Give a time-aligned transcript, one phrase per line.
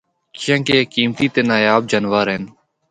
[0.37, 2.43] کیانکہ اے قیمتی تے نایاب جانور ہن۔